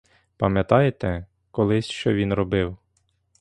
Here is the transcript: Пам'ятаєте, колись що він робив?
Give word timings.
Пам'ятаєте, 0.37 1.25
колись 1.51 1.85
що 1.85 2.13
він 2.13 2.33
робив? 2.33 2.77